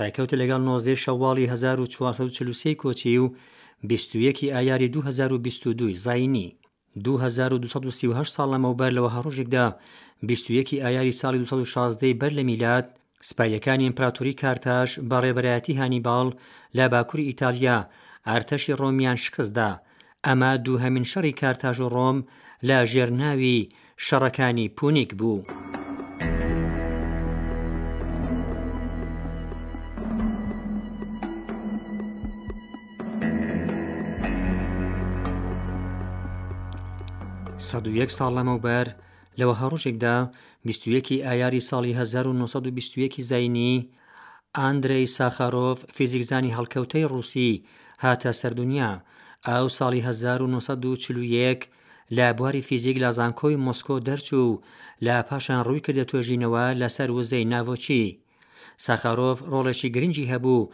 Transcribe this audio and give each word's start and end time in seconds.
ڕێکەوتە 0.00 0.36
لەگەڵ 0.42 0.62
90 0.68 0.96
شەواڵی 1.04 1.44
1940 1.52 2.80
کۆچی 2.82 3.18
و 3.24 3.34
21 3.88 4.38
ئایاری 4.54 4.88
2022 4.94 5.92
زینی 6.06 6.48
2238 7.04 8.28
ساڵ 8.36 8.48
لەمەوبەر 8.54 8.90
لەوە 8.96 9.10
هەڕۆژێکدا 9.16 9.64
21 10.22 10.84
ئایاری 10.84 11.18
ساڵی 11.20 11.38
2016 11.42 12.18
بەر 12.20 12.30
لە 12.38 12.42
میلات 12.50 12.86
سپایەکانی 13.28 13.84
ئیمپراتوری 13.88 14.34
کارتاش 14.42 14.90
بە 15.08 15.16
ڕێبەرایەتی 15.24 15.78
هانیباڵ 15.80 16.26
لە 16.76 16.84
باکووری 16.92 17.28
ئیتالیا 17.30 17.78
ئارتەشی 18.28 18.76
ڕۆمیان 18.80 19.16
شکستدا 19.24 19.70
ئەمە 20.26 20.52
دوو 20.64 20.82
هەمین 20.84 21.06
شەڕی 21.12 21.38
کارتاژ 21.40 21.76
و 21.80 21.88
ڕۆم 21.96 22.18
لە 22.68 22.78
ژێرناوی 22.92 23.68
شەڕەکانی 24.06 24.72
پونیک 24.78 25.10
بوو. 25.20 25.40
1 37.60 38.10
ساڵ 38.18 38.30
لەمەوبەر 38.36 38.86
لەوە 39.38 39.54
هەڕۆژێکدا 39.60 40.16
21 40.68 41.22
ئایاری 41.26 41.60
ساڵی 41.70 41.92
1920 42.00 43.22
زینی 43.30 43.74
ئاندرەی 44.58 45.06
ساخارۆف 45.16 45.78
فیزیکزانی 45.96 46.54
هەڵکەوتەی 46.56 47.08
ڕووسی 47.12 47.62
هاتە 48.02 48.30
سەردونیا 48.40 48.90
ئەو 49.48 49.66
ساڵی 49.78 50.00
1940 50.02 51.62
لە 52.16 52.26
بواری 52.36 52.66
فیزیک 52.68 52.96
لە 53.04 53.10
زانکۆی 53.18 53.60
مۆسکۆ 53.66 53.96
دەرچوو 54.08 54.60
لە 55.06 55.16
پاشان 55.28 55.60
ڕووی 55.66 55.84
کردە 55.86 56.04
توێژینەوە 56.10 56.64
لەسەر 56.80 57.08
وزەی 57.16 57.48
ناوۆچی. 57.52 58.04
ساخارۆف 58.84 59.38
ڕۆڵێکی 59.52 59.88
گرنگی 59.94 60.30
هەبوو 60.32 60.68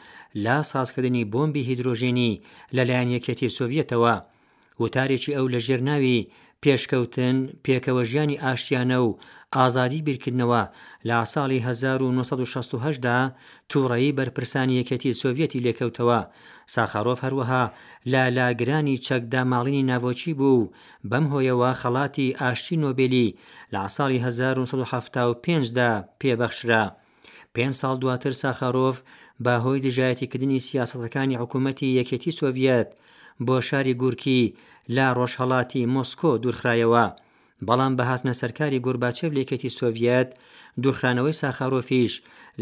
لا 0.45 0.57
سازکردنی 0.73 1.29
بۆمبی 1.33 1.63
هیدروژینی 1.69 2.41
لەلایەن 2.77 3.09
یەکێتی 3.17 3.55
سۆڤەتەوە 3.57 4.15
وتارێکی 4.83 5.33
ئەو 5.37 5.47
لە 5.55 5.61
ژێرناوی 5.67 6.19
پێشکەوتن 6.67 7.37
پێکەوە 7.65 8.03
ژیانی 8.11 8.41
ئاشتیانە 8.45 8.99
و 9.07 9.19
ئازادی 9.57 10.01
بیرکردنەوە 10.07 10.63
لا 11.09 11.19
ساڵی 11.33 11.61
1960دا 11.69 13.19
تووڕایی 13.71 14.17
بەرپرسانی 14.19 14.79
یەکەتی 14.81 15.17
سۆڤەتی 15.21 15.63
لێکەوتەوە 15.67 16.21
ساخارۆف 16.75 17.19
هەروەها 17.27 17.65
لا 18.13 18.25
لاگرانی 18.37 19.01
چەکدا 19.07 19.43
ماڵینی 19.53 19.87
ناوۆچی 19.91 20.33
بوو 20.39 20.71
بەم 21.11 21.25
هۆیەوە 21.33 21.71
خەڵاتی 21.81 22.35
ئاشتی 22.41 22.81
نۆبێلی 22.85 23.29
لا 23.75 23.83
ساڵی 23.97 24.19
1970دا 24.27 25.91
پێبەخشرا. 26.21 26.85
پێنج 27.55 27.73
ساڵ 27.81 27.95
دواتر 28.03 28.33
ساخارۆف 28.43 28.97
بە 29.45 29.55
هۆی 29.65 29.81
دژایەتیکردنی 29.87 30.61
سیاستەکانی 30.69 31.41
حکوومەتی 31.43 31.89
یەکێتی 31.99 32.37
سۆڤەت 32.39 32.89
بۆ 33.47 33.61
شاری 33.69 33.95
گورکی 34.01 34.41
لا 34.97 35.07
ڕۆژهڵاتی 35.19 35.83
مۆسکۆ 35.95 36.31
دوورخرایەوە 36.43 37.05
بەڵام 37.67 37.93
بە 37.99 38.05
هاتنە 38.11 38.35
سەرکاری 38.41 38.83
گورباچێ 38.85 39.27
لێکەتی 39.37 39.75
سۆڤەت 39.79 40.29
دوورخرانەوەی 40.83 41.39
ساخارۆفیش 41.41 42.13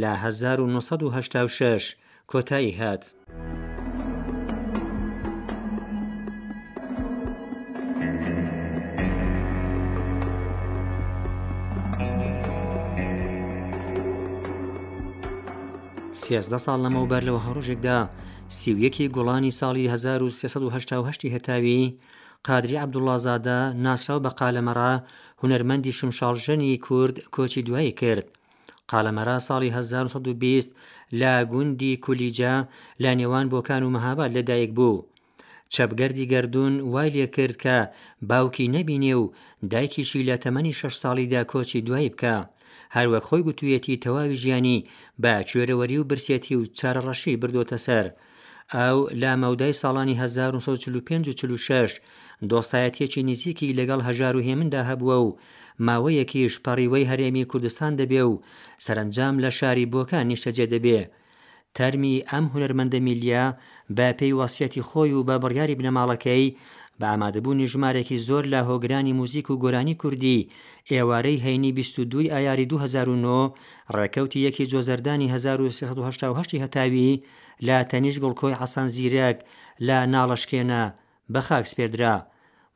لە 0.00 0.10
1986 0.24 1.84
کۆتایی 2.30 2.72
هات. 2.80 3.02
سیزدە 16.26 16.58
ساڵ 16.64 16.76
لەمەوبەر 16.84 17.22
لەوە 17.28 17.40
هەڕۆژێکدا 17.46 17.98
سیویەکی 18.60 19.06
گوڵانی 19.14 19.56
ساڵی 19.60 19.84
1970 19.94 21.34
هەتاوی 21.34 21.82
قادری 22.46 22.80
عبدوڵازادە 22.84 23.58
ناسرااو 23.84 24.24
بە 24.24 24.30
قالەمەرا 24.40 24.92
هوەرمەندی 25.40 25.96
شمشالژەنی 25.98 26.72
کورد 26.86 27.16
کۆچی 27.34 27.62
دوایی 27.68 27.92
کرد. 28.00 28.26
قالەمەرا 28.90 29.36
ساڵی 29.48 29.70
1920 29.74 30.70
لا 31.20 31.34
گوندی 31.52 31.92
کولیجا 32.04 32.54
لا 33.02 33.12
نێوان 33.20 33.46
بۆکان 33.52 33.82
و 33.84 33.90
مەهاباد 33.96 34.30
لەدایک 34.36 34.70
بوو. 34.78 35.04
چەپگەردی 35.74 36.28
گردردون 36.32 36.72
وای 36.92 37.10
لێ 37.14 37.26
کرد 37.36 37.56
کە 37.64 37.76
باوکی 38.30 38.66
نەبینێ 38.74 39.12
و 39.22 39.32
دایکیشی 39.72 40.26
لە 40.28 40.36
تەمەنی 40.44 40.72
شش 40.80 40.94
ساڵیدا 41.02 41.42
کۆچی 41.52 41.80
دوایی 41.86 42.10
بکە. 42.14 42.36
هەروە 42.96 43.18
خۆی 43.26 43.42
گوتوویەتی 43.48 44.00
تەواوی 44.04 44.36
ژیانی 44.42 44.78
بە 45.22 45.32
کوێرەوەری 45.50 45.98
و 46.00 46.08
برسێتی 46.10 46.56
و 46.60 46.68
چارەڕەشی 46.78 47.38
بردوۆتە 47.42 47.78
سەر 47.86 48.06
ئەو 48.74 48.98
لا 49.22 49.32
مەودای 49.42 49.78
ساڵانی 49.82 50.14
1945 50.22 52.00
دۆستایەتێکی 52.50 53.22
نزیکی 53.30 53.74
لەگەڵ 53.78 54.00
هەژار 54.08 54.34
و 54.36 54.44
هێمندا 54.48 54.82
هەبووە 54.90 55.16
و 55.26 55.36
ماوەیەکی 55.86 56.50
شپەڕیوەی 56.54 57.08
هەرێمی 57.10 57.48
کوردستان 57.50 57.92
دەبێ 58.00 58.22
و 58.30 58.40
سەرنجام 58.84 59.34
لە 59.44 59.50
شاری 59.58 59.90
بۆکان 59.94 60.26
نیشتەجێ 60.30 60.66
دەبێ 60.74 60.98
تەرمی 61.76 62.16
ئەم 62.30 62.44
هوەرمەندە 62.52 63.00
میلیا 63.06 63.46
بە 63.96 64.08
پێی 64.18 64.34
واسیەتی 64.40 64.86
خۆی 64.88 65.12
و 65.16 65.22
بە 65.28 65.36
بڕیاری 65.42 65.78
بنەماڵەکەی 65.78 66.46
بە 67.00 67.06
ئامادەبوونی 67.12 67.66
ژمارێکی 67.72 68.16
زۆر 68.28 68.44
لە 68.52 68.60
هۆگرانی 68.68 69.16
موزیک 69.20 69.46
و 69.50 69.54
گۆرانی 69.62 69.96
کوردی 70.02 70.48
ئێوارەی 70.92 71.42
هەینی 71.44 71.72
22 71.78 72.20
ئایاری 72.34 72.66
2009 72.72 73.40
ڕێکەوتی 73.96 74.44
یەکی 74.46 74.64
جۆزەردانی 74.72 75.26
1970 75.28 76.60
هەتاوی 76.64 77.10
لە 77.66 77.76
تەنیش 77.90 78.16
گڵکۆی 78.24 78.58
حەسان 78.60 78.88
زیرەک 78.94 79.38
لە 79.86 79.98
ناڵەشکێنە 80.14 80.82
بە 81.32 81.40
خاکسپێدرا 81.48 82.16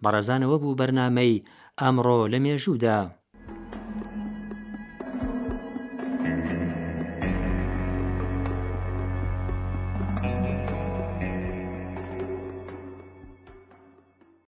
بەڕێزانەوە 0.02 0.56
بوو 0.62 0.78
بەرنامەی 0.80 1.42
ئەمڕۆ 1.80 2.20
لە 2.32 2.38
مێژوودا. 2.44 3.00